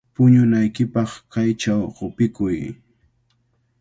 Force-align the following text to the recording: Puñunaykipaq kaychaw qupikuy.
Puñunaykipaq 0.15 1.09
kaychaw 1.31 1.81
qupikuy. 1.95 2.57